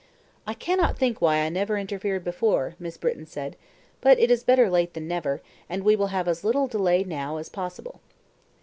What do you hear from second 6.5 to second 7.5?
delay now as